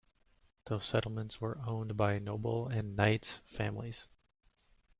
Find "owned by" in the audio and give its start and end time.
1.63-2.17